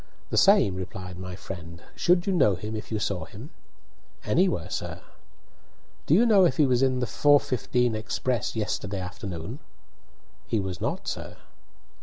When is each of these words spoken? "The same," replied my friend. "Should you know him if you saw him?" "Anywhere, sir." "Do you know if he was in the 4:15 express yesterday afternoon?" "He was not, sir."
"The 0.31 0.35
same," 0.35 0.73
replied 0.77 1.19
my 1.19 1.35
friend. 1.35 1.83
"Should 1.95 2.25
you 2.25 2.33
know 2.33 2.55
him 2.55 2.75
if 2.75 2.91
you 2.91 2.97
saw 2.97 3.25
him?" 3.25 3.51
"Anywhere, 4.23 4.71
sir." 4.71 5.03
"Do 6.07 6.15
you 6.15 6.25
know 6.25 6.43
if 6.43 6.57
he 6.57 6.65
was 6.65 6.81
in 6.81 7.01
the 7.01 7.05
4:15 7.05 7.93
express 7.93 8.55
yesterday 8.55 8.99
afternoon?" 8.99 9.59
"He 10.47 10.59
was 10.59 10.81
not, 10.81 11.07
sir." 11.07 11.37